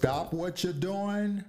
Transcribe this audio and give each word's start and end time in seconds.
Stop 0.00 0.32
what 0.32 0.64
you're 0.64 0.72
doing. 0.72 1.44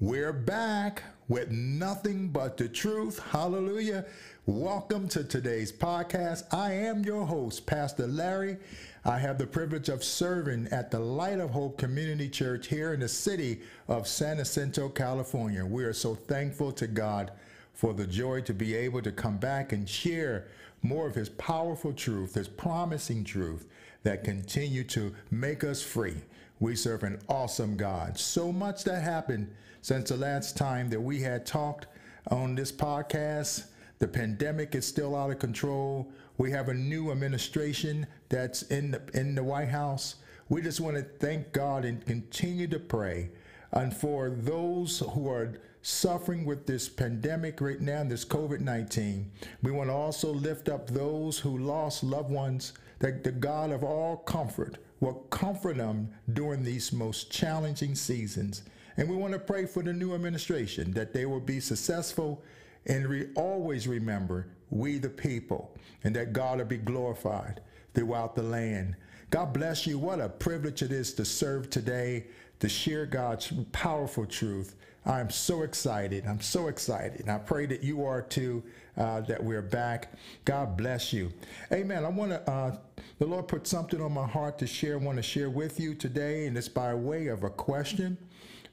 We're 0.00 0.32
back 0.32 1.02
with 1.28 1.50
nothing 1.50 2.28
but 2.28 2.56
the 2.56 2.66
truth. 2.66 3.18
Hallelujah. 3.18 4.06
Welcome 4.46 5.06
to 5.08 5.22
today's 5.22 5.70
podcast. 5.70 6.44
I 6.50 6.72
am 6.72 7.04
your 7.04 7.26
host, 7.26 7.66
Pastor 7.66 8.06
Larry. 8.06 8.56
I 9.04 9.18
have 9.18 9.36
the 9.36 9.46
privilege 9.46 9.90
of 9.90 10.02
serving 10.02 10.68
at 10.68 10.90
the 10.90 10.98
Light 10.98 11.40
of 11.40 11.50
Hope 11.50 11.76
Community 11.76 12.30
Church 12.30 12.68
here 12.68 12.94
in 12.94 13.00
the 13.00 13.08
city 13.08 13.60
of 13.86 14.08
San 14.08 14.38
Jacinto, 14.38 14.88
California. 14.88 15.62
We 15.62 15.84
are 15.84 15.92
so 15.92 16.14
thankful 16.14 16.72
to 16.72 16.86
God 16.86 17.32
for 17.74 17.92
the 17.92 18.06
joy 18.06 18.40
to 18.42 18.54
be 18.54 18.74
able 18.74 19.02
to 19.02 19.12
come 19.12 19.36
back 19.36 19.74
and 19.74 19.86
share 19.86 20.46
more 20.84 21.08
of 21.08 21.14
his 21.14 21.30
powerful 21.30 21.92
truth, 21.92 22.34
his 22.34 22.46
promising 22.46 23.24
truth 23.24 23.66
that 24.02 24.22
continue 24.22 24.84
to 24.84 25.14
make 25.30 25.64
us 25.64 25.82
free. 25.82 26.16
We 26.60 26.76
serve 26.76 27.02
an 27.02 27.18
awesome 27.28 27.76
God. 27.76 28.18
So 28.18 28.52
much 28.52 28.84
that 28.84 29.02
happened 29.02 29.50
since 29.80 30.10
the 30.10 30.16
last 30.16 30.56
time 30.56 30.90
that 30.90 31.00
we 31.00 31.20
had 31.20 31.46
talked 31.46 31.86
on 32.30 32.54
this 32.54 32.70
podcast. 32.70 33.64
The 33.98 34.08
pandemic 34.08 34.74
is 34.74 34.86
still 34.86 35.16
out 35.16 35.30
of 35.30 35.38
control. 35.38 36.12
We 36.36 36.50
have 36.50 36.68
a 36.68 36.74
new 36.74 37.10
administration 37.10 38.06
that's 38.28 38.62
in 38.62 38.90
the, 38.90 39.02
in 39.14 39.34
the 39.34 39.42
White 39.42 39.68
House. 39.68 40.16
We 40.48 40.60
just 40.60 40.80
want 40.80 40.96
to 40.96 41.02
thank 41.02 41.52
God 41.52 41.84
and 41.84 42.04
continue 42.04 42.66
to 42.68 42.78
pray. 42.78 43.30
And 43.72 43.94
for 43.94 44.30
those 44.30 44.98
who 44.98 45.28
are 45.28 45.54
suffering 45.86 46.46
with 46.46 46.66
this 46.66 46.88
pandemic 46.88 47.60
right 47.60 47.80
now, 47.80 48.02
this 48.04 48.24
COVID 48.24 48.60
19. 48.60 49.30
We 49.62 49.70
want 49.70 49.90
to 49.90 49.94
also 49.94 50.32
lift 50.32 50.70
up 50.70 50.88
those 50.88 51.38
who 51.38 51.58
lost 51.58 52.02
loved 52.02 52.30
ones, 52.30 52.72
that 53.00 53.22
the 53.22 53.30
God 53.30 53.70
of 53.70 53.84
all 53.84 54.16
comfort 54.16 54.78
will 55.00 55.26
comfort 55.28 55.76
them 55.76 56.08
during 56.32 56.64
these 56.64 56.90
most 56.90 57.30
challenging 57.30 57.94
seasons. 57.94 58.62
And 58.96 59.10
we 59.10 59.16
want 59.16 59.34
to 59.34 59.38
pray 59.38 59.66
for 59.66 59.82
the 59.82 59.92
new 59.92 60.14
administration 60.14 60.92
that 60.92 61.12
they 61.12 61.26
will 61.26 61.40
be 61.40 61.60
successful 61.60 62.42
and 62.86 63.06
we 63.06 63.28
always 63.34 63.86
remember 63.86 64.46
we 64.70 64.98
the 64.98 65.10
people 65.10 65.76
and 66.02 66.16
that 66.16 66.32
God 66.32 66.58
will 66.58 66.64
be 66.64 66.78
glorified 66.78 67.60
throughout 67.92 68.34
the 68.34 68.42
land. 68.42 68.96
God 69.28 69.52
bless 69.52 69.86
you. 69.86 69.98
What 69.98 70.20
a 70.20 70.28
privilege 70.30 70.82
it 70.82 70.92
is 70.92 71.12
to 71.14 71.24
serve 71.26 71.68
today, 71.68 72.26
to 72.60 72.68
share 72.70 73.04
God's 73.04 73.52
powerful 73.72 74.24
truth. 74.24 74.76
I'm 75.06 75.28
so 75.30 75.62
excited. 75.62 76.24
I'm 76.26 76.40
so 76.40 76.68
excited. 76.68 77.20
And 77.20 77.30
I 77.30 77.38
pray 77.38 77.66
that 77.66 77.82
you 77.82 78.04
are 78.04 78.22
too, 78.22 78.62
uh, 78.96 79.20
that 79.22 79.42
we're 79.42 79.62
back. 79.62 80.12
God 80.44 80.76
bless 80.76 81.12
you. 81.12 81.32
Amen. 81.72 82.04
I 82.04 82.08
want 82.08 82.30
to, 82.30 82.50
uh, 82.50 82.76
the 83.18 83.26
Lord 83.26 83.48
put 83.48 83.66
something 83.66 84.00
on 84.00 84.12
my 84.12 84.26
heart 84.26 84.58
to 84.58 84.66
share, 84.66 84.98
want 84.98 85.16
to 85.16 85.22
share 85.22 85.50
with 85.50 85.78
you 85.78 85.94
today, 85.94 86.46
and 86.46 86.56
it's 86.56 86.68
by 86.68 86.94
way 86.94 87.26
of 87.26 87.44
a 87.44 87.50
question. 87.50 88.16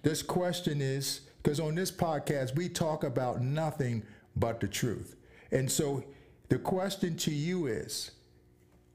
This 0.03 0.23
question 0.23 0.81
is 0.81 1.21
because 1.43 1.59
on 1.59 1.75
this 1.75 1.91
podcast, 1.91 2.55
we 2.55 2.69
talk 2.69 3.03
about 3.03 3.41
nothing 3.41 4.03
but 4.35 4.59
the 4.59 4.67
truth. 4.67 5.15
And 5.51 5.69
so 5.69 6.03
the 6.49 6.59
question 6.59 7.17
to 7.17 7.31
you 7.31 7.67
is 7.67 8.11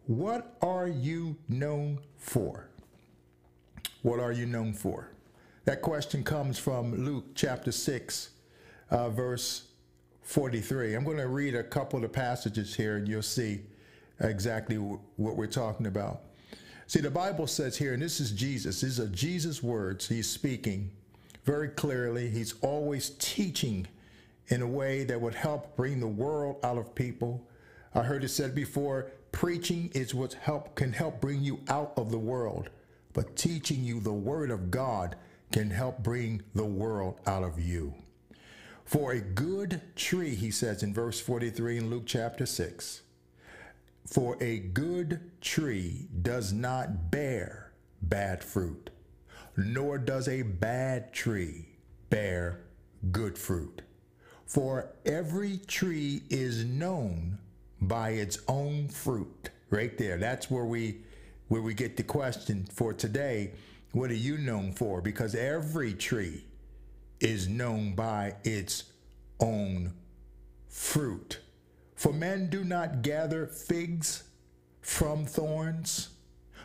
what 0.07 0.57
are 0.63 0.89
you 0.89 1.37
known 1.49 1.99
for? 2.17 2.69
What 4.03 4.21
are 4.21 4.33
you 4.33 4.47
known 4.47 4.73
for? 4.73 5.11
That 5.67 5.83
question 5.83 6.23
comes 6.23 6.61
from 6.61 7.05
Luke 7.05 7.25
chapter 7.35 7.73
6, 7.73 8.31
uh, 8.93 9.11
verse 9.11 9.65
43. 10.23 10.95
I'm 10.95 11.03
going 11.03 11.17
to 11.17 11.27
read 11.27 11.57
a 11.57 11.65
couple 11.65 12.05
of 12.05 12.13
passages 12.13 12.73
here 12.73 12.99
and 12.99 13.09
you'll 13.09 13.21
see 13.21 13.63
exactly 14.21 14.77
what 14.77 15.35
we're 15.35 15.49
talking 15.49 15.89
about. 15.89 16.21
See, 16.87 17.01
the 17.01 17.11
Bible 17.11 17.49
says 17.49 17.77
here, 17.77 17.95
and 17.95 18.01
this 18.01 18.21
is 18.21 18.31
Jesus, 18.31 18.81
these 18.81 19.01
are 19.01 19.09
Jesus' 19.09 19.61
words. 19.61 20.09
He's 20.09 20.31
speaking 20.31 20.89
very 21.43 21.71
clearly. 21.71 22.31
He's 22.31 22.55
always 22.63 23.11
teaching 23.19 23.89
in 24.47 24.63
a 24.63 24.69
way 24.69 25.03
that 25.03 25.21
would 25.21 25.35
help 25.35 25.77
bring 25.77 25.99
the 25.99 26.07
world 26.07 26.61
out 26.63 26.79
of 26.79 26.95
people. 26.95 27.45
I 27.93 28.03
heard 28.03 28.23
it 28.23 28.29
said 28.29 28.55
before, 28.55 29.11
preaching 29.33 29.91
is 29.95 30.15
what 30.15 30.35
help 30.35 30.77
can 30.77 30.93
help 30.93 31.21
bring 31.21 31.43
you 31.43 31.59
out 31.67 31.93
of 31.97 32.13
the 32.13 32.21
world, 32.21 32.71
but 33.15 33.35
teaching 33.35 33.83
you 33.83 33.99
the 33.99 34.13
word 34.13 34.53
of 34.53 34.71
God 34.71 35.17
can 35.53 35.71
help 35.71 36.03
bring 36.03 36.43
the 36.55 36.65
world 36.65 37.21
out 37.27 37.43
of 37.43 37.61
you. 37.61 37.95
For 38.85 39.13
a 39.13 39.21
good 39.21 39.81
tree, 39.97 40.35
he 40.35 40.51
says 40.51 40.83
in 40.83 40.95
verse 40.95 41.21
43 41.21 41.79
in 41.79 41.91
Luke 41.91 42.05
chapter 42.07 42.47
6, 42.47 43.03
for 44.07 44.37
a 44.41 44.59
good 44.59 45.21
tree 45.41 46.07
does 46.23 46.53
not 46.53 47.11
bear 47.11 47.73
bad 48.01 48.45
fruit, 48.45 48.91
nor 49.57 49.99
does 49.99 50.29
a 50.29 50.43
bad 50.43 51.13
tree 51.13 51.67
bear 52.11 52.61
good 53.11 53.37
fruit. 53.37 53.83
For 54.47 54.93
every 55.05 55.59
tree 55.59 56.23
is 56.31 56.65
known 56.65 57.39
by 57.81 58.11
its 58.11 58.39
own 58.47 58.89
fruit. 58.89 59.51
Right 59.69 59.99
there. 59.99 60.17
That's 60.17 60.49
where 60.49 60.65
we 60.65 61.01
where 61.49 61.63
we 61.63 61.75
get 61.75 61.97
the 61.97 62.03
question 62.05 62.67
for 62.73 62.93
today 62.93 63.53
what 63.97 64.11
are 64.11 64.15
you 64.15 64.37
known 64.37 64.73
for? 64.73 65.01
Because 65.01 65.35
every 65.35 65.95
tree 65.95 66.45
is 67.19 67.49
known 67.49 67.95
by 67.95 68.35
its 68.45 68.85
own 69.41 69.95
fruit. 70.69 71.39
For 71.95 72.13
men 72.13 72.51
do 72.51 72.63
not 72.63 73.01
gather 73.01 73.47
figs 73.47 74.25
from 74.83 75.25
thorns, 75.25 76.11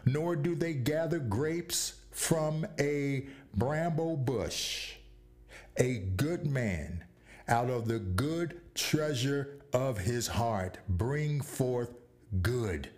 nor 0.06 0.36
do 0.36 0.56
they 0.56 0.74
gather 0.74 1.20
grapes 1.20 2.02
from 2.12 2.68
a 2.78 3.28
bramble 3.56 4.18
bush. 4.18 4.96
A 5.78 6.00
good 6.18 6.46
man 6.46 7.06
out 7.47 7.70
of 7.70 7.88
the 7.88 8.00
good 8.00 8.59
treasure 8.75 9.58
of 9.72 10.00
his 10.00 10.28
heart 10.28 10.80
bring 10.90 11.40
forth 11.40 11.94
good 12.41 12.90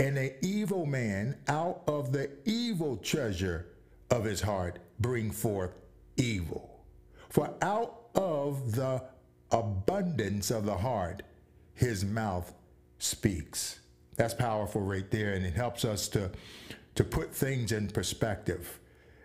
and 0.00 0.16
an 0.16 0.30
evil 0.40 0.86
man 0.86 1.36
out 1.46 1.82
of 1.86 2.10
the 2.10 2.30
evil 2.46 2.96
treasure 2.96 3.66
of 4.10 4.24
his 4.24 4.40
heart 4.40 4.78
bring 4.98 5.30
forth 5.30 5.74
evil. 6.16 6.80
For 7.28 7.52
out 7.60 8.06
of 8.14 8.72
the 8.72 9.02
abundance 9.50 10.50
of 10.50 10.64
the 10.64 10.78
heart, 10.78 11.22
his 11.74 12.02
mouth 12.02 12.50
speaks. 12.98 13.80
That's 14.16 14.32
powerful 14.32 14.80
right 14.80 15.08
there, 15.10 15.34
and 15.34 15.44
it 15.44 15.52
helps 15.52 15.84
us 15.84 16.08
to, 16.08 16.30
to 16.94 17.04
put 17.04 17.34
things 17.34 17.70
in 17.70 17.88
perspective. 17.88 18.80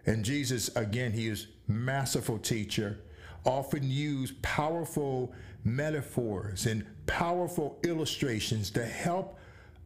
And 0.05 0.25
Jesus, 0.25 0.75
again, 0.75 1.13
he 1.13 1.27
is 1.27 1.47
masterful 1.69 2.37
teacher, 2.37 2.99
often 3.45 3.89
used 3.89 4.41
powerful 4.41 5.33
metaphors 5.63 6.65
and 6.65 6.85
powerful 7.05 7.79
illustrations 7.85 8.69
to 8.71 8.83
help 8.85 9.39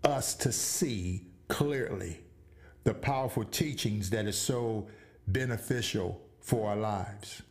us 0.04 0.34
to 0.36 0.52
see 0.52 1.26
clearly 1.48 2.20
the 2.84 2.94
powerful 2.94 3.44
teachings 3.44 4.10
that 4.12 4.26
is 4.26 4.38
so 4.38 4.88
beneficial 5.28 6.22
for 6.40 6.70
our 6.70 6.76
lives. 6.76 7.42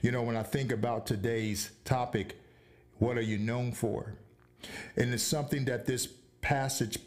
You 0.00 0.12
know, 0.12 0.22
when 0.22 0.36
I 0.36 0.42
think 0.42 0.72
about 0.72 1.06
today's 1.06 1.70
topic, 1.84 2.38
what 2.98 3.16
are 3.16 3.22
you 3.22 3.38
known 3.38 3.72
for? 3.72 4.14
And 4.96 5.12
it's 5.12 5.22
something 5.22 5.64
that 5.64 5.86
this 5.86 6.08
passage 6.40 6.98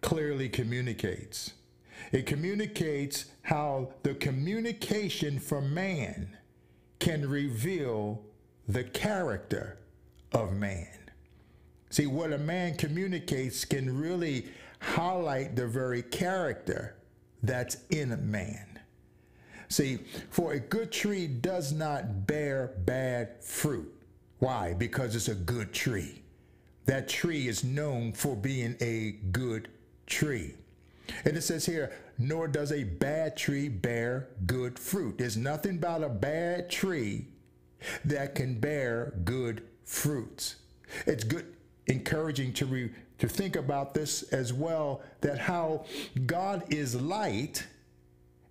clearly 0.00 0.48
communicates. 0.48 1.52
It 2.12 2.26
communicates 2.26 3.26
how 3.42 3.92
the 4.02 4.14
communication 4.14 5.38
from 5.38 5.74
man 5.74 6.36
can 6.98 7.28
reveal 7.28 8.22
the 8.68 8.84
character 8.84 9.78
of 10.32 10.52
man. 10.52 10.99
See, 11.90 12.06
what 12.06 12.32
a 12.32 12.38
man 12.38 12.76
communicates 12.76 13.64
can 13.64 13.98
really 13.98 14.46
highlight 14.80 15.56
the 15.56 15.66
very 15.66 16.02
character 16.02 16.96
that's 17.42 17.78
in 17.90 18.12
a 18.12 18.16
man. 18.16 18.78
See, 19.68 19.98
for 20.30 20.52
a 20.52 20.60
good 20.60 20.90
tree 20.90 21.26
does 21.26 21.72
not 21.72 22.26
bear 22.26 22.74
bad 22.84 23.42
fruit. 23.42 23.92
Why? 24.38 24.74
Because 24.74 25.14
it's 25.14 25.28
a 25.28 25.34
good 25.34 25.72
tree. 25.72 26.22
That 26.86 27.08
tree 27.08 27.46
is 27.46 27.62
known 27.62 28.12
for 28.12 28.34
being 28.34 28.76
a 28.80 29.16
good 29.32 29.68
tree. 30.06 30.54
And 31.24 31.36
it 31.36 31.42
says 31.42 31.66
here, 31.66 31.92
nor 32.18 32.48
does 32.48 32.72
a 32.72 32.84
bad 32.84 33.36
tree 33.36 33.68
bear 33.68 34.28
good 34.46 34.78
fruit. 34.78 35.18
There's 35.18 35.36
nothing 35.36 35.76
about 35.76 36.02
a 36.02 36.08
bad 36.08 36.70
tree 36.70 37.26
that 38.04 38.34
can 38.34 38.58
bear 38.58 39.14
good 39.24 39.62
fruits. 39.84 40.56
It's 41.06 41.24
good 41.24 41.46
encouraging 41.90 42.52
to 42.54 42.66
re, 42.66 42.90
to 43.18 43.28
think 43.28 43.56
about 43.56 43.92
this 43.92 44.22
as 44.32 44.52
well 44.52 45.02
that 45.20 45.38
how 45.38 45.84
God 46.26 46.64
is 46.72 46.94
light 46.94 47.66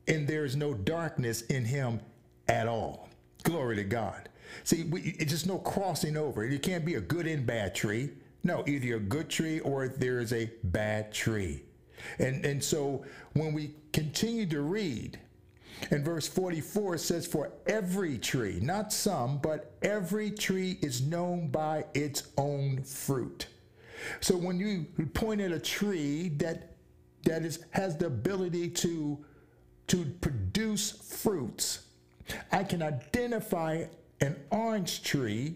and 0.08 0.28
there 0.28 0.46
is 0.46 0.56
no 0.56 0.74
darkness 0.74 1.42
in 1.44 1.66
him 1.66 2.02
at 2.48 2.68
all. 2.68 3.10
Glory 3.44 3.78
to 3.78 3.84
God. 3.84 4.30
See, 4.64 4.84
we, 4.84 5.16
it's 5.18 5.32
just 5.32 5.48
no 5.48 5.60
crossing 5.60 6.18
over. 6.18 6.44
It 6.44 6.62
can't 6.62 6.86
be 6.86 6.96
a 6.96 7.02
good 7.02 7.28
and 7.28 7.46
bad 7.46 7.76
tree. 7.76 8.10
No, 8.44 8.64
either 8.68 8.96
a 8.96 9.00
good 9.00 9.30
tree 9.30 9.60
or 9.60 9.88
there 9.88 10.20
is 10.20 10.34
a 10.34 10.52
bad 10.64 11.14
tree. 11.14 11.64
And 12.18 12.46
and 12.46 12.64
so 12.64 13.04
when 13.34 13.54
we 13.54 13.76
continue 13.92 14.46
to 14.48 14.62
read, 14.62 15.20
In 15.92 16.04
verse 16.04 16.28
44, 16.28 16.96
it 16.96 17.00
says, 17.00 17.26
For 17.26 17.52
every 17.68 18.18
tree, 18.18 18.60
not 18.62 18.92
some, 18.92 19.38
but 19.40 19.74
every 19.82 20.32
tree 20.32 20.78
is 20.82 21.02
known 21.02 21.48
by 21.48 21.86
its 21.94 22.24
own 22.38 22.84
fruit. 22.84 23.48
So 24.22 24.36
when 24.36 24.60
you 24.60 24.86
point 25.14 25.42
at 25.42 25.52
a 25.52 25.60
tree 25.60 26.30
that 26.38 26.76
that 27.26 27.44
is 27.44 27.66
has 27.72 27.98
the 27.98 28.06
ability 28.06 28.70
to 28.70 29.18
to 29.88 30.06
produce 30.22 30.92
fruits, 30.92 31.82
I 32.52 32.64
can 32.64 32.82
identify 32.82 33.86
an 34.22 34.36
orange 34.52 35.04
tree 35.04 35.56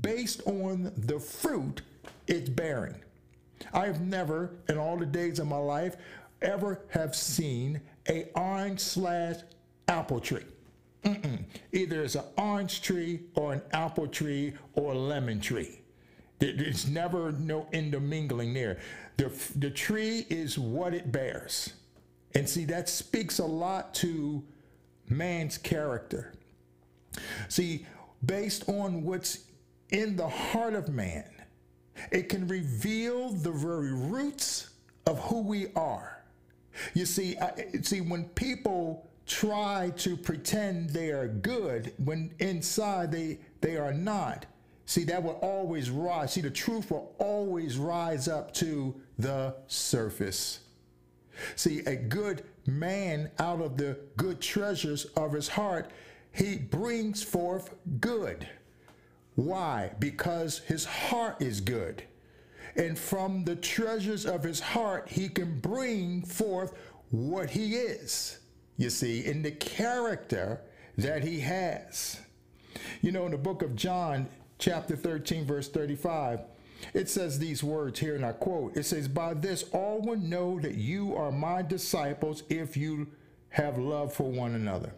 based 0.00 0.42
on 0.46 0.92
the 0.96 1.18
fruit 1.18 1.82
it's 2.26 2.48
bearing. 2.48 2.94
I've 3.72 4.00
never, 4.00 4.50
in 4.68 4.78
all 4.78 4.96
the 4.96 5.06
days 5.06 5.38
of 5.38 5.48
my 5.48 5.56
life, 5.56 5.96
ever 6.40 6.82
have 6.88 7.14
seen 7.14 7.80
a 8.08 8.28
orange 8.34 8.80
slash 8.80 9.36
apple 9.88 10.20
tree. 10.20 10.44
Mm-mm. 11.04 11.44
Either 11.72 12.04
it's 12.04 12.14
an 12.14 12.24
orange 12.38 12.82
tree 12.82 13.20
or 13.34 13.52
an 13.52 13.62
apple 13.72 14.06
tree 14.06 14.54
or 14.74 14.92
a 14.92 14.98
lemon 14.98 15.40
tree. 15.40 15.80
There's 16.38 16.88
never 16.88 17.32
no 17.32 17.68
intermingling 17.72 18.54
there. 18.54 18.78
The, 19.16 19.32
the 19.56 19.70
tree 19.70 20.26
is 20.28 20.58
what 20.58 20.94
it 20.94 21.12
bears. 21.12 21.74
And 22.34 22.48
see, 22.48 22.64
that 22.66 22.88
speaks 22.88 23.38
a 23.38 23.44
lot 23.44 23.94
to 23.94 24.42
man's 25.08 25.58
character. 25.58 26.32
See, 27.48 27.86
based 28.24 28.68
on 28.68 29.04
what's 29.04 29.44
in 29.90 30.16
the 30.16 30.28
heart 30.28 30.74
of 30.74 30.88
man, 30.88 31.28
it 32.10 32.28
can 32.28 32.48
reveal 32.48 33.30
the 33.30 33.52
very 33.52 33.92
roots 33.92 34.70
of 35.06 35.18
who 35.20 35.42
we 35.42 35.68
are. 35.76 36.24
You 36.94 37.04
see, 37.04 37.36
I, 37.38 37.66
see 37.82 38.00
when 38.00 38.24
people 38.30 39.10
try 39.26 39.92
to 39.96 40.16
pretend 40.16 40.90
they 40.90 41.10
are 41.10 41.28
good 41.28 41.92
when 41.98 42.34
inside 42.38 43.12
they 43.12 43.38
they 43.60 43.76
are 43.76 43.92
not. 43.92 44.46
See, 44.86 45.04
that 45.04 45.22
will 45.22 45.38
always 45.42 45.90
rise. 45.90 46.32
See, 46.32 46.40
the 46.40 46.50
truth 46.50 46.90
will 46.90 47.14
always 47.18 47.78
rise 47.78 48.28
up 48.28 48.52
to 48.54 48.94
the 49.18 49.54
surface. 49.66 50.60
See, 51.56 51.80
a 51.80 51.96
good 51.96 52.44
man 52.66 53.30
out 53.38 53.60
of 53.60 53.76
the 53.76 53.98
good 54.16 54.40
treasures 54.40 55.06
of 55.16 55.32
his 55.32 55.48
heart, 55.48 55.90
he 56.32 56.56
brings 56.58 57.22
forth 57.22 57.74
good. 58.00 58.48
Why? 59.34 59.92
Because 59.98 60.58
his 60.60 60.84
heart 60.84 61.40
is 61.40 61.60
good. 61.60 62.04
And 62.76 62.98
from 62.98 63.44
the 63.44 63.56
treasures 63.56 64.26
of 64.26 64.42
his 64.42 64.60
heart, 64.60 65.08
he 65.08 65.28
can 65.28 65.58
bring 65.60 66.22
forth 66.22 66.74
what 67.10 67.50
he 67.50 67.74
is, 67.74 68.38
you 68.82 68.90
see, 68.90 69.24
in 69.24 69.42
the 69.42 69.52
character 69.52 70.60
that 70.98 71.22
he 71.22 71.40
has. 71.40 72.20
You 73.00 73.12
know, 73.12 73.26
in 73.26 73.32
the 73.32 73.38
book 73.38 73.62
of 73.62 73.76
John, 73.76 74.28
chapter 74.58 74.96
13, 74.96 75.44
verse 75.44 75.68
35, 75.68 76.40
it 76.94 77.08
says 77.08 77.38
these 77.38 77.62
words 77.62 78.00
here, 78.00 78.16
and 78.16 78.26
I 78.26 78.32
quote 78.32 78.76
It 78.76 78.84
says, 78.84 79.06
By 79.06 79.34
this 79.34 79.64
all 79.72 80.00
will 80.00 80.18
know 80.18 80.58
that 80.60 80.74
you 80.74 81.14
are 81.14 81.30
my 81.30 81.62
disciples 81.62 82.42
if 82.48 82.76
you 82.76 83.06
have 83.50 83.78
love 83.78 84.12
for 84.12 84.30
one 84.30 84.54
another. 84.54 84.92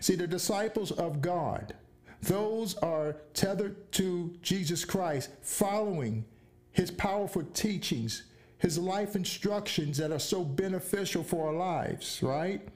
See, 0.00 0.14
the 0.14 0.26
disciples 0.26 0.90
of 0.92 1.20
God, 1.20 1.74
those 2.22 2.76
are 2.76 3.16
tethered 3.34 3.92
to 3.92 4.34
Jesus 4.42 4.84
Christ, 4.84 5.30
following 5.42 6.24
his 6.70 6.90
powerful 6.90 7.42
teachings, 7.52 8.22
his 8.58 8.78
life 8.78 9.16
instructions 9.16 9.98
that 9.98 10.12
are 10.12 10.18
so 10.20 10.44
beneficial 10.44 11.22
for 11.22 11.48
our 11.48 11.54
lives, 11.54 12.22
right? 12.22 12.66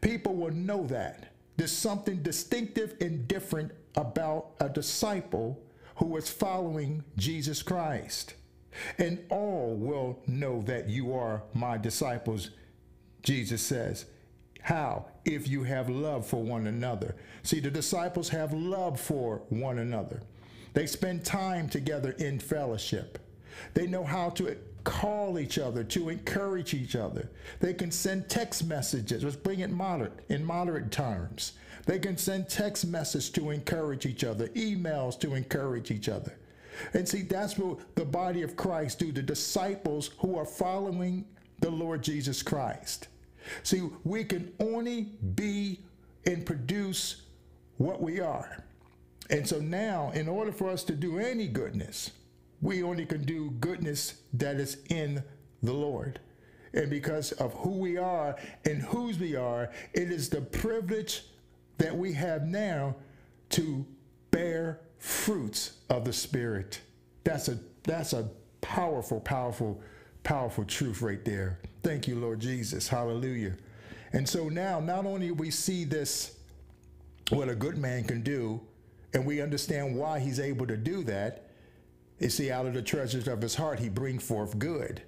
People 0.00 0.34
will 0.34 0.52
know 0.52 0.86
that. 0.86 1.32
There's 1.56 1.72
something 1.72 2.22
distinctive 2.22 2.96
and 3.00 3.28
different 3.28 3.72
about 3.96 4.52
a 4.60 4.68
disciple 4.68 5.60
who 5.96 6.16
is 6.16 6.30
following 6.30 7.04
Jesus 7.16 7.62
Christ. 7.62 8.34
And 8.98 9.18
all 9.28 9.76
will 9.76 10.20
know 10.26 10.62
that 10.62 10.88
you 10.88 11.12
are 11.12 11.42
my 11.52 11.76
disciples, 11.76 12.50
Jesus 13.22 13.60
says. 13.60 14.06
How? 14.62 15.06
If 15.24 15.48
you 15.48 15.64
have 15.64 15.90
love 15.90 16.26
for 16.26 16.42
one 16.42 16.66
another. 16.66 17.16
See, 17.42 17.60
the 17.60 17.70
disciples 17.70 18.28
have 18.30 18.52
love 18.52 18.98
for 18.98 19.42
one 19.48 19.78
another. 19.78 20.22
They 20.72 20.86
spend 20.86 21.24
time 21.24 21.68
together 21.68 22.12
in 22.12 22.38
fellowship. 22.38 23.18
They 23.74 23.86
know 23.86 24.04
how 24.04 24.30
to 24.30 24.46
call 24.84 25.38
each 25.38 25.58
other, 25.58 25.84
to 25.84 26.08
encourage 26.08 26.74
each 26.74 26.96
other. 26.96 27.30
They 27.60 27.74
can 27.74 27.90
send 27.90 28.28
text 28.28 28.66
messages. 28.66 29.24
Let's 29.24 29.36
bring 29.36 29.60
it 29.60 29.70
moderate, 29.70 30.12
in 30.28 30.44
moderate 30.44 30.90
terms. 30.90 31.52
They 31.86 31.98
can 31.98 32.16
send 32.16 32.48
text 32.48 32.86
messages 32.86 33.30
to 33.30 33.50
encourage 33.50 34.06
each 34.06 34.24
other, 34.24 34.48
emails 34.48 35.18
to 35.20 35.34
encourage 35.34 35.90
each 35.90 36.08
other. 36.08 36.36
And 36.94 37.08
see, 37.08 37.22
that's 37.22 37.58
what 37.58 37.94
the 37.94 38.04
body 38.04 38.42
of 38.42 38.56
Christ 38.56 38.98
do, 38.98 39.12
the 39.12 39.22
disciples 39.22 40.10
who 40.18 40.36
are 40.36 40.46
following 40.46 41.24
the 41.60 41.70
Lord 41.70 42.02
Jesus 42.02 42.42
Christ. 42.42 43.08
See, 43.62 43.82
we 44.04 44.24
can 44.24 44.52
only 44.60 45.08
be 45.34 45.80
and 46.26 46.44
produce 46.44 47.22
what 47.76 48.00
we 48.00 48.20
are. 48.20 48.64
And 49.30 49.46
so 49.46 49.60
now, 49.60 50.10
in 50.14 50.28
order 50.28 50.52
for 50.52 50.70
us 50.70 50.82
to 50.84 50.94
do 50.94 51.18
any 51.18 51.46
goodness, 51.46 52.10
we 52.60 52.82
only 52.82 53.06
can 53.06 53.24
do 53.24 53.50
goodness 53.60 54.14
that 54.34 54.56
is 54.56 54.78
in 54.88 55.22
the 55.62 55.72
Lord. 55.72 56.20
And 56.72 56.88
because 56.88 57.32
of 57.32 57.52
who 57.54 57.70
we 57.70 57.96
are 57.96 58.36
and 58.64 58.82
whose 58.82 59.18
we 59.18 59.34
are, 59.34 59.70
it 59.92 60.10
is 60.10 60.28
the 60.28 60.40
privilege 60.40 61.24
that 61.78 61.96
we 61.96 62.12
have 62.12 62.46
now 62.46 62.94
to 63.50 63.84
bear 64.30 64.80
fruits 64.98 65.78
of 65.88 66.04
the 66.04 66.12
Spirit. 66.12 66.80
That's 67.24 67.48
a 67.48 67.58
that's 67.82 68.12
a 68.12 68.28
powerful, 68.60 69.20
powerful, 69.20 69.80
powerful 70.22 70.64
truth 70.64 71.02
right 71.02 71.24
there. 71.24 71.58
Thank 71.82 72.06
you, 72.06 72.16
Lord 72.16 72.40
Jesus. 72.40 72.86
Hallelujah. 72.86 73.56
And 74.12 74.28
so 74.28 74.48
now, 74.48 74.80
not 74.80 75.06
only 75.06 75.30
we 75.30 75.50
see 75.50 75.84
this, 75.84 76.36
what 77.30 77.48
a 77.48 77.54
good 77.54 77.78
man 77.78 78.04
can 78.04 78.22
do, 78.22 78.60
and 79.14 79.24
we 79.24 79.40
understand 79.40 79.96
why 79.96 80.18
he's 80.18 80.38
able 80.38 80.66
to 80.66 80.76
do 80.76 81.02
that. 81.04 81.49
You 82.20 82.28
see, 82.28 82.50
out 82.50 82.66
of 82.66 82.74
the 82.74 82.82
treasures 82.82 83.26
of 83.26 83.40
his 83.40 83.54
heart, 83.54 83.78
he 83.80 83.88
bring 83.88 84.18
forth 84.18 84.58
good. 84.58 85.02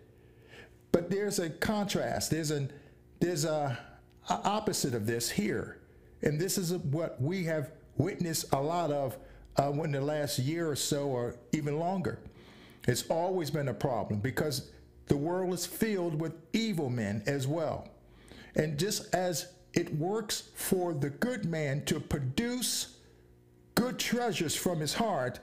But 0.91 1.11
there's 1.11 1.39
a 1.39 1.51
contrast. 1.51 2.31
There's 2.31 2.51
an 2.51 2.73
there's 3.21 3.45
a, 3.45 3.79
a 4.29 4.35
opposite 4.45 4.95
of 4.95 5.07
this 5.07 5.31
here, 5.31 5.79
and 6.23 6.41
this 6.41 6.59
is 6.59 6.73
what 6.73 7.21
we 7.21 7.45
have 7.45 7.71
witnessed 7.97 8.47
a 8.53 8.61
lot 8.61 8.91
of 8.91 9.17
uh, 9.59 9.71
in 9.85 9.93
the 9.93 10.01
last 10.01 10.39
year 10.39 10.71
or 10.71 10.77
so, 10.77 11.05
or 11.05 11.37
even 11.53 11.79
longer. 11.79 12.19
It's 12.89 13.05
always 13.09 13.51
been 13.51 13.69
a 13.69 13.75
problem 13.75 14.21
because 14.21 14.71
the 15.07 15.17
world 15.17 15.53
is 15.53 15.67
filled 15.67 16.21
with 16.21 16.33
evil 16.53 16.91
men 16.91 17.23
as 17.27 17.47
well. 17.47 17.89
And 18.57 18.79
just 18.79 19.15
as 19.15 19.53
it 19.75 19.95
works 19.97 20.51
for 20.55 20.93
the 20.95 21.11
good 21.11 21.45
man 21.45 21.85
to 21.85 22.01
produce 22.01 22.97
good 23.75 23.99
treasures 23.99 24.55
from 24.55 24.81
his 24.81 24.95
heart, 24.95 25.39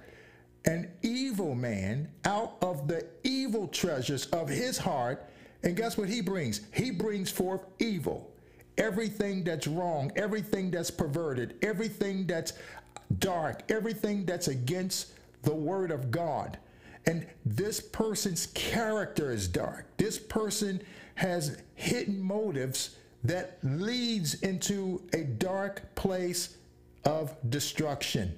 an 0.70 0.92
evil 1.02 1.56
man 1.56 2.08
out 2.26 2.58
of 2.62 2.88
the 2.88 3.04
evil 3.24 3.68
treasures 3.68 4.28
of 4.28 4.48
his 4.48 4.78
heart. 4.78 5.28
And 5.64 5.76
guess 5.76 5.98
what 5.98 6.10
he 6.10 6.22
brings? 6.22 6.62
He 6.72 6.92
brings 6.92 7.32
forth 7.32 7.66
evil. 7.80 8.32
Everything 8.78 9.44
that's 9.44 9.68
wrong, 9.68 10.12
everything 10.16 10.70
that's 10.72 10.92
perverted, 10.92 11.56
everything 11.64 12.28
that's 12.28 12.54
dark, 13.18 13.64
everything 13.70 14.26
that's 14.26 14.48
against 14.48 15.14
the 15.42 15.54
word 15.54 15.90
of 15.92 16.12
God. 16.12 16.60
And 17.08 17.26
this 17.46 17.82
person's 17.82 18.46
character 18.54 19.32
is 19.32 19.48
dark. 19.48 19.88
This 19.98 20.20
person 20.20 20.82
has 21.16 21.58
hidden 21.74 22.22
motives 22.22 22.96
that 23.24 23.58
leads 23.64 24.36
into 24.36 25.02
a 25.14 25.24
dark 25.24 25.96
place 25.96 26.56
of 27.04 27.36
destruction, 27.50 28.38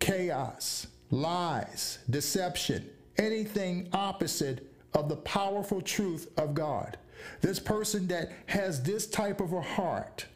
chaos, 0.00 0.88
lies, 1.10 1.98
deception, 2.10 2.88
anything 3.16 3.88
opposite 3.92 4.72
of 4.94 5.08
the 5.08 5.16
powerful 5.16 5.80
truth 5.80 6.30
of 6.36 6.54
God. 6.54 6.96
This 7.40 7.58
person 7.58 8.06
that 8.08 8.32
has 8.46 8.82
this 8.82 9.06
type 9.06 9.40
of 9.40 9.52
a 9.52 9.60
heart 9.60 10.26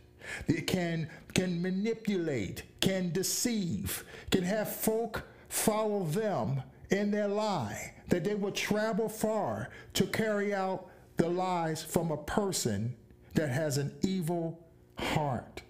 that 0.46 0.66
can 0.66 1.08
can 1.34 1.60
manipulate, 1.62 2.62
can 2.80 3.10
deceive, 3.10 4.04
can 4.30 4.42
have 4.42 4.74
folk 4.74 5.22
follow 5.48 6.04
them 6.04 6.62
in 6.90 7.10
their 7.10 7.28
lie, 7.28 7.94
that 8.08 8.24
they 8.24 8.34
will 8.34 8.52
travel 8.52 9.08
far 9.08 9.70
to 9.94 10.06
carry 10.06 10.54
out 10.54 10.88
the 11.16 11.28
lies 11.28 11.82
from 11.82 12.10
a 12.10 12.16
person 12.16 12.94
that 13.34 13.48
has 13.48 13.78
an 13.78 13.94
evil 14.02 14.58
heart. 14.98 15.62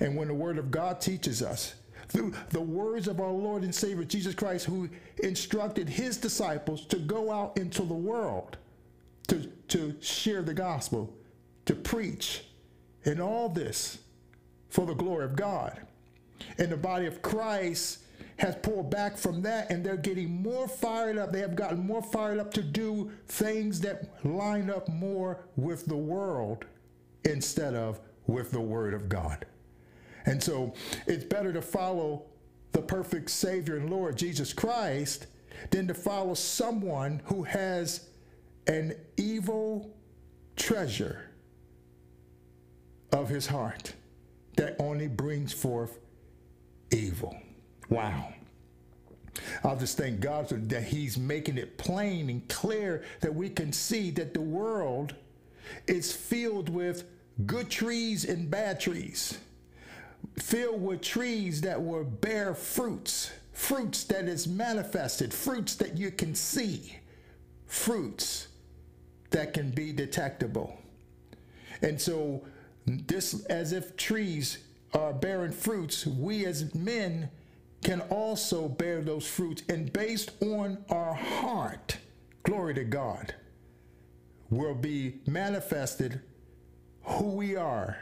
And 0.00 0.16
when 0.16 0.28
the 0.28 0.34
word 0.34 0.58
of 0.58 0.70
God 0.70 1.00
teaches 1.00 1.42
us 1.42 1.74
through 2.12 2.34
the 2.50 2.60
words 2.60 3.08
of 3.08 3.20
our 3.20 3.30
Lord 3.30 3.62
and 3.62 3.74
Savior 3.74 4.04
Jesus 4.04 4.34
Christ, 4.34 4.66
who 4.66 4.88
instructed 5.22 5.88
his 5.88 6.16
disciples 6.16 6.84
to 6.86 6.96
go 6.98 7.30
out 7.30 7.56
into 7.56 7.82
the 7.82 7.94
world 7.94 8.58
to, 9.28 9.46
to 9.68 9.94
share 10.00 10.42
the 10.42 10.54
gospel, 10.54 11.12
to 11.64 11.74
preach. 11.74 12.44
And 13.04 13.20
all 13.20 13.48
this 13.48 13.98
for 14.68 14.86
the 14.86 14.94
glory 14.94 15.24
of 15.24 15.34
God. 15.34 15.80
And 16.58 16.70
the 16.70 16.76
body 16.76 17.06
of 17.06 17.20
Christ 17.20 17.98
has 18.36 18.56
pulled 18.56 18.90
back 18.90 19.16
from 19.16 19.42
that 19.42 19.70
and 19.70 19.84
they're 19.84 19.96
getting 19.96 20.42
more 20.42 20.68
fired 20.68 21.18
up. 21.18 21.32
They 21.32 21.40
have 21.40 21.56
gotten 21.56 21.80
more 21.80 22.02
fired 22.02 22.38
up 22.38 22.52
to 22.54 22.62
do 22.62 23.10
things 23.26 23.80
that 23.80 24.24
line 24.24 24.70
up 24.70 24.88
more 24.88 25.40
with 25.56 25.86
the 25.86 25.96
world 25.96 26.64
instead 27.24 27.74
of 27.74 28.00
with 28.26 28.50
the 28.52 28.60
Word 28.60 28.94
of 28.94 29.08
God. 29.08 29.46
And 30.26 30.42
so 30.42 30.74
it's 31.06 31.24
better 31.24 31.52
to 31.52 31.62
follow 31.62 32.24
the 32.72 32.82
perfect 32.82 33.30
Savior 33.30 33.76
and 33.76 33.90
Lord 33.90 34.16
Jesus 34.16 34.52
Christ 34.52 35.26
than 35.70 35.86
to 35.88 35.94
follow 35.94 36.34
someone 36.34 37.20
who 37.26 37.42
has 37.42 38.08
an 38.66 38.94
evil 39.16 39.94
treasure 40.56 41.30
of 43.12 43.28
his 43.28 43.46
heart 43.46 43.92
that 44.56 44.76
only 44.78 45.08
brings 45.08 45.52
forth 45.52 45.98
evil. 46.90 47.36
Wow. 47.88 48.32
I'll 49.64 49.76
just 49.76 49.96
thank 49.96 50.20
God 50.20 50.48
that 50.48 50.84
He's 50.84 51.16
making 51.16 51.58
it 51.58 51.78
plain 51.78 52.28
and 52.28 52.46
clear 52.48 53.02
that 53.20 53.34
we 53.34 53.48
can 53.48 53.72
see 53.72 54.10
that 54.12 54.34
the 54.34 54.40
world 54.40 55.14
is 55.86 56.12
filled 56.12 56.68
with 56.68 57.04
good 57.46 57.70
trees 57.70 58.24
and 58.24 58.50
bad 58.50 58.78
trees, 58.78 59.38
filled 60.38 60.82
with 60.82 61.02
trees 61.02 61.60
that 61.62 61.82
will 61.82 62.04
bear 62.04 62.54
fruits, 62.54 63.30
fruits 63.52 64.04
that 64.04 64.24
is 64.26 64.46
manifested, 64.46 65.32
fruits 65.32 65.74
that 65.76 65.96
you 65.96 66.10
can 66.10 66.34
see, 66.34 66.98
fruits 67.66 68.48
that 69.30 69.52
can 69.52 69.70
be 69.70 69.92
detectable. 69.92 70.78
And 71.82 72.00
so, 72.00 72.44
this 72.86 73.44
as 73.46 73.72
if 73.72 73.96
trees 73.96 74.58
are 74.94 75.12
bearing 75.12 75.52
fruits, 75.52 76.06
we 76.06 76.44
as 76.46 76.74
men 76.74 77.30
can 77.82 78.00
also 78.02 78.68
bear 78.68 79.02
those 79.02 79.26
fruits. 79.26 79.62
And 79.68 79.92
based 79.92 80.30
on 80.42 80.84
our 80.88 81.14
heart, 81.14 81.98
glory 82.42 82.74
to 82.74 82.84
God, 82.84 83.34
will 84.50 84.74
be 84.74 85.20
manifested 85.26 86.20
who 87.02 87.30
we 87.30 87.56
are, 87.56 87.96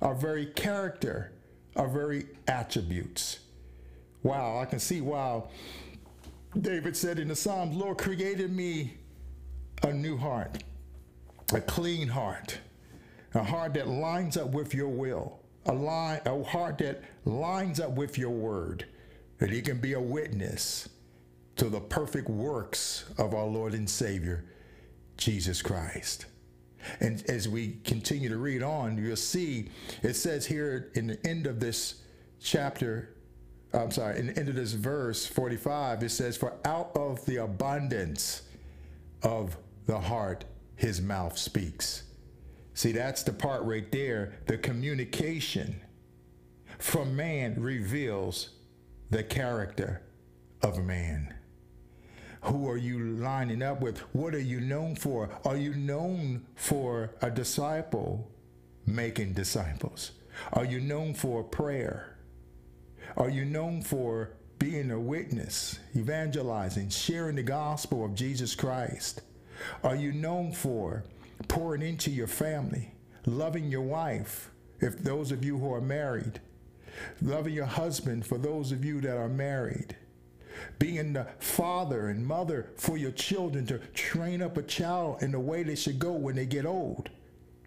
our 0.00 0.14
very 0.14 0.46
character, 0.46 1.32
our 1.78 1.88
very 1.88 2.26
attributes. 2.48 3.38
Wow, 4.22 4.58
I 4.58 4.64
can 4.64 4.80
see, 4.80 5.00
wow. 5.00 5.48
David 6.60 6.96
said 6.96 7.18
in 7.18 7.28
the 7.28 7.36
Psalms, 7.36 7.76
Lord 7.76 7.98
created 7.98 8.54
me 8.54 8.94
a 9.82 9.92
new 9.92 10.16
heart, 10.16 10.62
a 11.54 11.60
clean 11.60 12.08
heart, 12.08 12.58
a 13.34 13.42
heart 13.42 13.74
that 13.74 13.86
lines 13.86 14.36
up 14.36 14.48
with 14.48 14.74
your 14.74 14.88
will, 14.88 15.38
a, 15.66 15.72
line, 15.72 16.20
a 16.26 16.42
heart 16.42 16.78
that 16.78 17.02
lines 17.24 17.78
up 17.78 17.92
with 17.92 18.18
your 18.18 18.30
word 18.30 18.86
that 19.38 19.50
he 19.50 19.62
can 19.62 19.78
be 19.78 19.92
a 19.92 20.00
witness 20.00 20.88
to 21.56 21.68
the 21.68 21.80
perfect 21.80 22.28
works 22.28 23.04
of 23.18 23.34
our 23.34 23.46
Lord 23.46 23.74
and 23.74 23.88
Savior, 23.88 24.44
Jesus 25.16 25.62
Christ. 25.62 26.26
And 27.00 27.22
as 27.28 27.48
we 27.48 27.78
continue 27.84 28.28
to 28.28 28.36
read 28.36 28.62
on, 28.62 28.96
you'll 28.96 29.16
see 29.16 29.70
it 30.02 30.14
says 30.14 30.46
here 30.46 30.90
in 30.94 31.06
the 31.08 31.26
end 31.26 31.46
of 31.46 31.60
this 31.60 32.02
chapter, 32.40 33.16
I'm 33.72 33.90
sorry, 33.90 34.18
in 34.18 34.28
the 34.28 34.38
end 34.38 34.48
of 34.48 34.54
this 34.54 34.72
verse 34.72 35.26
45, 35.26 36.02
it 36.02 36.10
says, 36.10 36.36
For 36.36 36.54
out 36.64 36.92
of 36.96 37.24
the 37.26 37.36
abundance 37.36 38.42
of 39.22 39.56
the 39.86 39.98
heart, 39.98 40.44
his 40.76 41.00
mouth 41.00 41.36
speaks. 41.36 42.04
See, 42.74 42.92
that's 42.92 43.24
the 43.24 43.32
part 43.32 43.64
right 43.64 43.90
there. 43.90 44.34
The 44.46 44.56
communication 44.56 45.80
from 46.78 47.16
man 47.16 47.60
reveals 47.60 48.50
the 49.10 49.24
character 49.24 50.02
of 50.62 50.84
man. 50.84 51.34
Who 52.42 52.68
are 52.68 52.76
you 52.76 52.98
lining 52.98 53.62
up 53.62 53.80
with? 53.80 53.98
What 54.14 54.34
are 54.34 54.40
you 54.40 54.60
known 54.60 54.96
for? 54.96 55.28
Are 55.44 55.56
you 55.56 55.74
known 55.74 56.46
for 56.54 57.10
a 57.20 57.30
disciple 57.30 58.30
making 58.86 59.32
disciples? 59.32 60.12
Are 60.52 60.64
you 60.64 60.80
known 60.80 61.14
for 61.14 61.42
prayer? 61.42 62.16
Are 63.16 63.28
you 63.28 63.44
known 63.44 63.82
for 63.82 64.30
being 64.58 64.90
a 64.90 65.00
witness, 65.00 65.78
evangelizing, 65.96 66.88
sharing 66.90 67.36
the 67.36 67.42
gospel 67.42 68.04
of 68.04 68.14
Jesus 68.14 68.54
Christ? 68.54 69.22
Are 69.82 69.96
you 69.96 70.12
known 70.12 70.52
for 70.52 71.04
pouring 71.48 71.82
into 71.82 72.10
your 72.10 72.26
family, 72.26 72.92
loving 73.26 73.70
your 73.70 73.82
wife, 73.82 74.50
if 74.80 74.98
those 74.98 75.32
of 75.32 75.44
you 75.44 75.58
who 75.58 75.72
are 75.72 75.80
married, 75.80 76.40
loving 77.20 77.54
your 77.54 77.66
husband 77.66 78.26
for 78.26 78.38
those 78.38 78.72
of 78.72 78.84
you 78.84 79.00
that 79.00 79.16
are 79.16 79.28
married, 79.28 79.96
being 80.78 81.12
the 81.12 81.26
father 81.38 82.08
and 82.08 82.26
mother 82.26 82.70
for 82.76 82.96
your 82.96 83.10
children 83.10 83.66
to 83.66 83.78
train 83.94 84.42
up 84.42 84.56
a 84.56 84.62
child 84.62 85.22
in 85.22 85.32
the 85.32 85.40
way 85.40 85.62
they 85.62 85.74
should 85.74 85.98
go 85.98 86.12
when 86.12 86.36
they 86.36 86.46
get 86.46 86.66
old. 86.66 87.10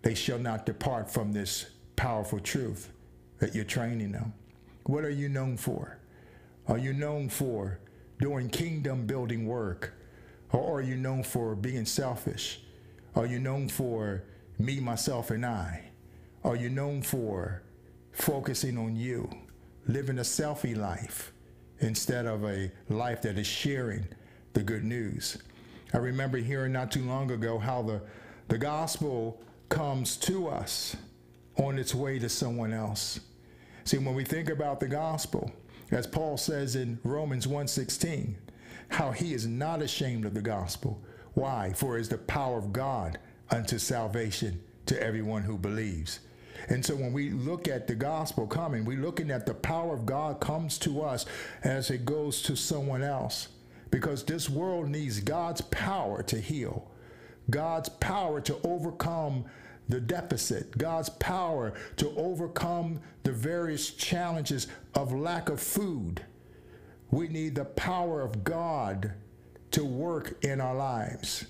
They 0.03 0.15
shall 0.15 0.39
not 0.39 0.65
depart 0.65 1.11
from 1.11 1.31
this 1.31 1.67
powerful 1.95 2.39
truth 2.39 2.91
that 3.39 3.53
you're 3.53 3.65
training 3.65 4.11
them. 4.11 4.33
What 4.85 5.03
are 5.03 5.11
you 5.11 5.29
known 5.29 5.57
for? 5.57 5.99
Are 6.67 6.77
you 6.77 6.93
known 6.93 7.29
for 7.29 7.79
doing 8.19 8.49
kingdom 8.49 9.05
building 9.05 9.45
work? 9.45 9.93
Or 10.51 10.79
are 10.79 10.81
you 10.81 10.95
known 10.95 11.23
for 11.23 11.55
being 11.55 11.85
selfish? 11.85 12.61
Are 13.15 13.25
you 13.25 13.39
known 13.39 13.69
for 13.69 14.23
me, 14.57 14.79
myself, 14.79 15.31
and 15.31 15.45
I? 15.45 15.91
Are 16.43 16.55
you 16.55 16.69
known 16.69 17.01
for 17.01 17.61
focusing 18.11 18.77
on 18.77 18.95
you, 18.95 19.29
living 19.87 20.17
a 20.17 20.21
selfie 20.21 20.75
life 20.75 21.31
instead 21.81 22.25
of 22.25 22.43
a 22.45 22.71
life 22.89 23.21
that 23.23 23.37
is 23.37 23.47
sharing 23.47 24.07
the 24.53 24.63
good 24.63 24.83
news. 24.83 25.37
I 25.93 25.97
remember 25.97 26.37
hearing 26.37 26.71
not 26.71 26.91
too 26.91 27.03
long 27.03 27.31
ago 27.31 27.57
how 27.57 27.81
the, 27.81 28.01
the 28.47 28.57
gospel 28.57 29.41
comes 29.69 30.15
to 30.17 30.47
us 30.47 30.95
on 31.57 31.77
its 31.77 31.93
way 31.93 32.19
to 32.19 32.29
someone 32.29 32.73
else. 32.73 33.19
See, 33.83 33.97
when 33.97 34.15
we 34.15 34.23
think 34.23 34.49
about 34.49 34.79
the 34.79 34.87
gospel, 34.87 35.51
as 35.91 36.07
Paul 36.07 36.37
says 36.37 36.75
in 36.75 36.99
Romans 37.03 37.47
1:16, 37.47 38.35
how 38.89 39.11
he 39.11 39.33
is 39.33 39.47
not 39.47 39.81
ashamed 39.81 40.25
of 40.25 40.33
the 40.33 40.41
gospel. 40.41 41.01
Why? 41.33 41.73
For 41.73 41.97
it 41.97 42.01
is 42.01 42.09
the 42.09 42.17
power 42.17 42.57
of 42.57 42.73
God 42.73 43.19
unto 43.49 43.77
salvation 43.77 44.61
to 44.85 45.01
everyone 45.01 45.43
who 45.43 45.57
believes. 45.57 46.19
And 46.69 46.85
so 46.85 46.95
when 46.95 47.13
we 47.13 47.31
look 47.31 47.67
at 47.67 47.87
the 47.87 47.95
gospel 47.95 48.47
coming, 48.47 48.85
we're 48.85 49.01
looking 49.01 49.31
at 49.31 49.45
the 49.45 49.53
power 49.53 49.93
of 49.93 50.05
God 50.05 50.39
comes 50.39 50.77
to 50.79 51.01
us 51.01 51.25
as 51.63 51.89
it 51.89 52.05
goes 52.05 52.41
to 52.43 52.55
someone 52.55 53.03
else. 53.03 53.47
Because 53.89 54.23
this 54.23 54.49
world 54.49 54.87
needs 54.89 55.19
God's 55.19 55.61
power 55.61 56.23
to 56.23 56.39
heal, 56.39 56.89
God's 57.49 57.89
power 57.89 58.39
to 58.41 58.57
overcome 58.63 59.45
the 59.89 59.99
deficit, 59.99 60.77
God's 60.77 61.09
power 61.09 61.73
to 61.97 62.11
overcome 62.15 63.01
the 63.23 63.33
various 63.33 63.89
challenges 63.91 64.67
of 64.95 65.11
lack 65.13 65.49
of 65.49 65.59
food. 65.59 66.23
We 67.11 67.27
need 67.27 67.55
the 67.55 67.65
power 67.65 68.21
of 68.21 68.45
God 68.45 69.13
to 69.71 69.83
work 69.83 70.37
in 70.43 70.61
our 70.61 70.75
lives. 70.75 71.45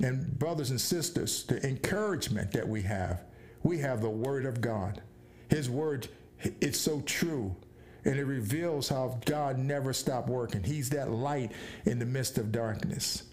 And, 0.00 0.38
brothers 0.38 0.70
and 0.70 0.80
sisters, 0.80 1.44
the 1.44 1.64
encouragement 1.66 2.52
that 2.52 2.68
we 2.68 2.82
have 2.82 3.22
we 3.62 3.78
have 3.78 4.00
the 4.00 4.10
Word 4.10 4.46
of 4.46 4.60
God. 4.60 5.02
His 5.48 5.68
Word, 5.68 6.08
it's 6.60 6.78
so 6.78 7.00
true. 7.02 7.54
And 8.04 8.18
it 8.18 8.24
reveals 8.24 8.88
how 8.88 9.20
God 9.26 9.58
never 9.58 9.92
stopped 9.92 10.28
working. 10.28 10.62
He's 10.62 10.88
that 10.90 11.10
light 11.10 11.52
in 11.84 11.98
the 11.98 12.06
midst 12.06 12.38
of 12.38 12.50
darkness. 12.50 13.24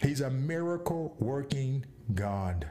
He's 0.00 0.20
a 0.20 0.30
miracle 0.30 1.16
working 1.18 1.84
God. 2.14 2.68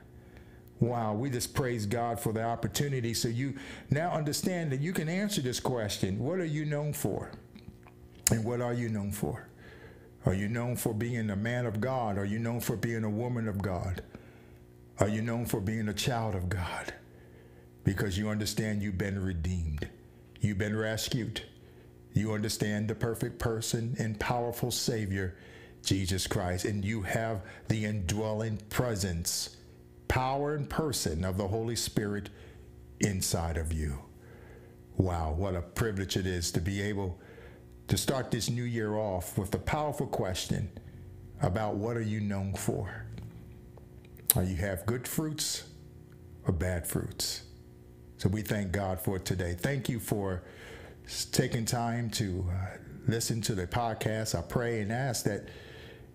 Wow, 0.80 1.14
we 1.14 1.30
just 1.30 1.54
praise 1.54 1.86
God 1.86 2.20
for 2.20 2.34
the 2.34 2.44
opportunity. 2.44 3.14
So 3.14 3.28
you 3.28 3.56
now 3.90 4.12
understand 4.12 4.72
that 4.72 4.82
you 4.82 4.94
can 4.94 5.10
answer 5.10 5.42
this 5.42 5.60
question 5.60 6.20
What 6.20 6.40
are 6.40 6.46
you 6.46 6.66
known 6.66 6.94
for? 6.94 7.32
And 8.32 8.44
what 8.44 8.62
are 8.62 8.74
you 8.74 8.90
known 8.90 9.12
for? 9.12 9.48
Are 10.26 10.34
you 10.34 10.48
known 10.48 10.78
for 10.78 10.94
being 10.94 11.30
a 11.30 11.36
man 11.36 11.66
of 11.66 11.82
God? 11.82 12.18
Are 12.18 12.26
you 12.26 12.40
known 12.40 12.62
for 12.62 12.78
being 12.78 13.04
a 13.04 13.10
woman 13.10 13.48
of 13.48 13.62
God? 13.62 14.02
Are 15.00 15.08
you 15.08 15.22
known 15.22 15.46
for 15.46 15.60
being 15.60 15.88
a 15.88 15.94
child 15.94 16.36
of 16.36 16.50
God? 16.50 16.94
Because 17.84 18.18
you 18.18 18.30
understand 18.30 18.82
you've 18.82 18.98
been 18.98 19.24
redeemed, 19.24 19.90
you've 20.40 20.58
been 20.58 20.76
rescued. 20.76 21.42
You 22.14 22.34
understand 22.34 22.88
the 22.88 22.96
perfect 22.96 23.40
person 23.40 23.96
and 23.98 24.20
powerful 24.20 24.70
Savior, 24.70 25.36
Jesus 25.84 26.28
Christ, 26.28 26.64
and 26.66 26.86
you 26.86 27.02
have 27.02 27.42
the 27.70 27.86
indwelling 27.86 28.58
presence, 28.70 29.58
power, 30.08 30.54
and 30.54 30.70
person 30.70 31.26
of 31.26 31.38
the 31.38 31.48
Holy 31.48 31.76
Spirit 31.76 32.30
inside 33.00 33.58
of 33.58 33.74
you. 33.74 33.98
Wow, 34.96 35.34
what 35.36 35.56
a 35.56 35.62
privilege 35.62 36.16
it 36.16 36.28
is 36.28 36.52
to 36.52 36.62
be 36.62 36.84
able 36.84 37.20
to 37.88 37.98
start 37.98 38.30
this 38.30 38.48
new 38.48 38.64
year 38.64 38.96
off 38.96 39.36
with 39.36 39.50
the 39.50 39.58
powerful 39.58 40.06
question 40.06 40.70
about 41.42 41.76
what 41.76 41.98
are 41.98 42.02
you 42.02 42.20
known 42.20 42.54
for? 42.54 43.03
You 44.42 44.56
have 44.56 44.86
good 44.88 45.08
fruits 45.08 45.64
or 46.46 46.54
bad 46.54 46.88
fruits? 46.88 47.44
So 48.18 48.30
we 48.30 48.42
thank 48.42 48.72
God 48.72 49.00
for 49.00 49.20
today. 49.20 49.56
Thank 49.58 49.90
you 49.90 50.00
for 50.00 50.44
taking 51.32 51.66
time 51.66 52.10
to 52.12 52.46
uh, 52.50 52.78
listen 53.08 53.42
to 53.42 53.54
the 53.54 53.68
podcast. 53.68 54.38
I 54.38 54.42
pray 54.42 54.82
and 54.82 54.92
ask 54.92 55.24
that, 55.26 55.50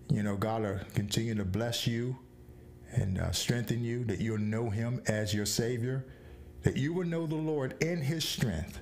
you 0.09 0.21
know, 0.21 0.35
God 0.35 0.63
will 0.63 0.79
continue 0.93 1.33
to 1.35 1.45
bless 1.45 1.87
you 1.87 2.17
and 2.91 3.19
uh, 3.19 3.31
strengthen 3.31 3.83
you, 3.83 4.03
that 4.05 4.19
you'll 4.19 4.37
know 4.39 4.69
him 4.69 5.01
as 5.07 5.33
your 5.33 5.45
Savior, 5.45 6.05
that 6.63 6.75
you 6.75 6.93
will 6.93 7.05
know 7.05 7.25
the 7.25 7.35
Lord 7.35 7.81
in 7.81 8.01
his 8.01 8.27
strength, 8.27 8.79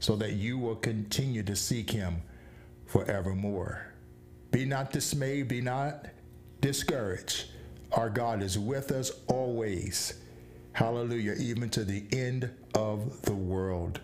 so 0.00 0.16
that 0.16 0.32
you 0.32 0.58
will 0.58 0.76
continue 0.76 1.42
to 1.44 1.56
seek 1.56 1.90
him 1.90 2.22
forevermore. 2.86 3.86
Be 4.50 4.64
not 4.64 4.90
dismayed, 4.90 5.48
be 5.48 5.60
not 5.60 6.06
discouraged. 6.60 7.46
Our 7.94 8.10
God 8.10 8.42
is 8.42 8.58
with 8.58 8.90
us 8.90 9.12
always. 9.28 10.14
Hallelujah, 10.72 11.34
even 11.38 11.70
to 11.70 11.84
the 11.84 12.04
end 12.12 12.50
of 12.74 13.22
the 13.22 13.34
world. 13.34 14.00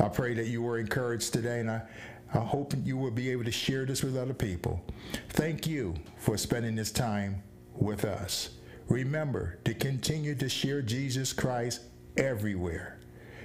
I 0.00 0.08
pray 0.08 0.34
that 0.34 0.48
you 0.48 0.60
were 0.60 0.78
encouraged 0.78 1.32
today, 1.32 1.60
and 1.60 1.70
I, 1.70 1.82
I 2.34 2.40
hope 2.40 2.74
you 2.84 2.96
will 2.96 3.12
be 3.12 3.30
able 3.30 3.44
to 3.44 3.52
share 3.52 3.86
this 3.86 4.02
with 4.02 4.16
other 4.16 4.34
people. 4.34 4.84
Thank 5.30 5.68
you 5.68 5.94
for 6.16 6.36
spending 6.36 6.74
this 6.74 6.90
time 6.90 7.44
with 7.74 8.04
us. 8.04 8.50
Remember 8.88 9.58
to 9.64 9.72
continue 9.72 10.34
to 10.34 10.48
share 10.48 10.82
Jesus 10.82 11.32
Christ 11.32 11.82
everywhere 12.16 12.98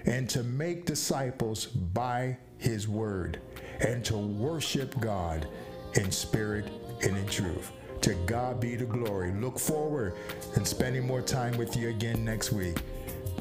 and 0.06 0.27
to 0.32 0.41
make 0.41 0.86
disciples 0.86 1.68
by 1.68 2.36
his 2.58 2.88
word 2.88 3.39
and 3.80 4.03
to 4.06 4.18
worship 4.18 5.00
God 5.00 5.48
in 5.94 6.12
spirit 6.12 6.65
and 7.03 7.15
in 7.15 7.27
truth. 7.27 7.72
To 8.01 8.15
God 8.25 8.60
be 8.60 8.75
the 8.75 8.86
glory. 8.86 9.31
Look 9.34 9.60
forward 9.60 10.13
and 10.55 10.67
spending 10.67 11.05
more 11.05 11.22
time 11.22 11.55
with 11.58 11.77
you 11.77 11.89
again 11.89 12.25
next 12.25 12.51
week. 12.51 12.77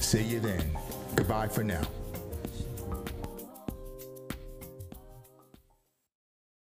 See 0.01 0.23
you 0.23 0.41
then. 0.41 0.63
Goodbye 1.17 1.49
for 1.49 1.65
now. 1.65 1.83